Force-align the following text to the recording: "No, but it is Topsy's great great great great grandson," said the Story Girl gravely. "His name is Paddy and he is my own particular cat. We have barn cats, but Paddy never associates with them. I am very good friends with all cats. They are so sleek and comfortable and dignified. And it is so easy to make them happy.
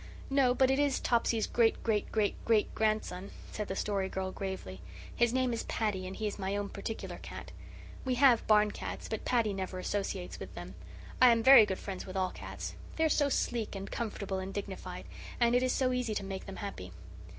"No, 0.31 0.55
but 0.55 0.71
it 0.71 0.79
is 0.79 0.99
Topsy's 0.99 1.45
great 1.45 1.83
great 1.83 2.11
great 2.11 2.33
great 2.43 2.73
grandson," 2.73 3.29
said 3.51 3.67
the 3.67 3.75
Story 3.75 4.09
Girl 4.09 4.31
gravely. 4.31 4.81
"His 5.15 5.31
name 5.31 5.53
is 5.53 5.61
Paddy 5.65 6.07
and 6.07 6.15
he 6.15 6.25
is 6.25 6.39
my 6.39 6.57
own 6.57 6.69
particular 6.69 7.17
cat. 7.19 7.51
We 8.03 8.15
have 8.15 8.47
barn 8.47 8.71
cats, 8.71 9.07
but 9.07 9.25
Paddy 9.25 9.53
never 9.53 9.77
associates 9.77 10.39
with 10.39 10.55
them. 10.55 10.73
I 11.21 11.29
am 11.31 11.43
very 11.43 11.67
good 11.67 11.77
friends 11.77 12.07
with 12.07 12.17
all 12.17 12.31
cats. 12.31 12.73
They 12.95 13.03
are 13.03 13.09
so 13.09 13.29
sleek 13.29 13.75
and 13.75 13.91
comfortable 13.91 14.39
and 14.39 14.51
dignified. 14.51 15.05
And 15.39 15.53
it 15.53 15.61
is 15.61 15.71
so 15.71 15.91
easy 15.91 16.15
to 16.15 16.23
make 16.25 16.47
them 16.47 16.55
happy. 16.55 16.91